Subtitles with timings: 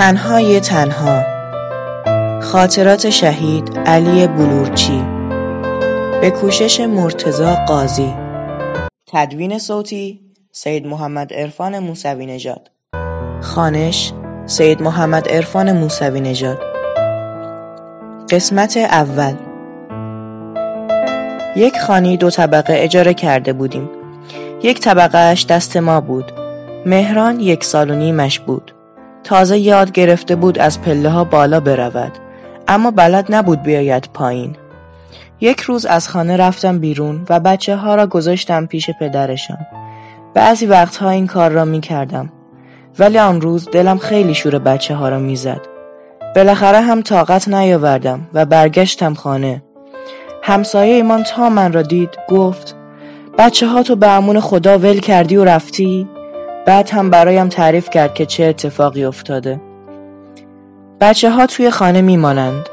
[0.00, 1.22] تنهای تنها.
[2.40, 5.02] خاطرات شهید علی بلورچی.
[6.20, 8.14] به کوشش مرتزا قاضی.
[9.12, 10.20] تدوین صوتی
[10.52, 12.70] سید محمد عرفان موسوی نژاد.
[13.40, 14.12] خانش
[14.46, 16.58] سید محمد عرفان موسوی نژاد.
[18.30, 19.34] قسمت اول.
[21.56, 23.90] یک خانی دو طبقه اجاره کرده بودیم.
[24.62, 26.32] یک طبقهش دست ما بود.
[26.86, 28.79] مهران یک سال و نیمش بود.
[29.24, 32.12] تازه یاد گرفته بود از پله ها بالا برود.
[32.68, 34.56] اما بلد نبود بیاید پایین.
[35.40, 39.66] یک روز از خانه رفتم بیرون و بچه ها را گذاشتم پیش پدرشان.
[40.34, 42.32] بعضی وقتها این کار را می کردم
[42.98, 45.60] ولی آن روز دلم خیلی شور بچه ها را می زد
[46.36, 49.62] بالاخره هم طاقت نیاوردم و برگشتم خانه.
[50.42, 52.76] همسایه ایمان تا من را دید گفت
[53.38, 56.08] بچه ها تو به امون خدا ول کردی و رفتی؟
[56.66, 59.60] بعد هم برایم تعریف کرد که چه اتفاقی افتاده.
[61.00, 62.68] بچه ها توی خانه میمانند.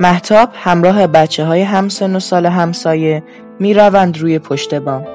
[0.00, 3.22] محتاب همراه بچه های همسن و سال همسایه
[3.60, 5.06] می روند روی پشت بام.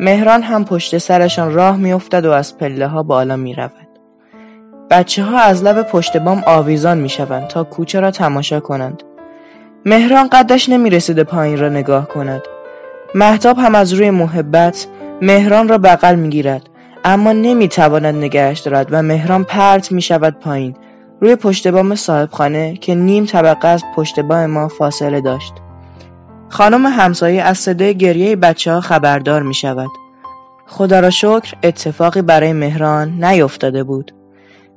[0.00, 3.86] مهران هم پشت سرشان راه میافتد و از پله ها بالا می رود
[4.90, 9.02] بچه ها از لب پشت بام آویزان می شوند تا کوچه را تماشا کنند.
[9.84, 12.42] مهران قدش نمی رسیده پایین را نگاه کند.
[13.14, 14.86] محتاب هم از روی محبت
[15.22, 16.68] مهران را بغل می گیرد
[17.08, 20.76] اما نمی تواند نگهش دارد و مهران پرت می شود پایین.
[21.20, 25.54] روی پشت بام صاحب خانه که نیم طبقه از پشت بام ما فاصله داشت.
[26.48, 29.88] خانم همسایه از صدای گریه بچه ها خبردار می شود
[30.66, 34.14] خدا را شکر اتفاقی برای مهران نیفتاده بود.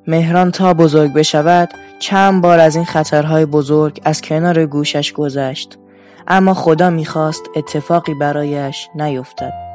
[0.08, 1.70] مهران تا بزرگ بشود
[2.00, 5.78] چند بار از این خطرهای بزرگ از کنار گوشش گذشت.
[6.28, 9.69] اما خدا می‌خواست اتفاقی برایش نیفتد.